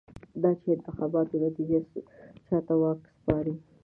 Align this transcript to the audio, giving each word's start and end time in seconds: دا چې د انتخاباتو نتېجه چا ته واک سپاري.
دا 0.41 0.51
چې 0.59 0.65
د 0.69 0.73
انتخاباتو 0.75 1.35
نتېجه 1.45 1.77
چا 2.47 2.57
ته 2.67 2.73
واک 2.81 3.01
سپاري. 3.17 3.55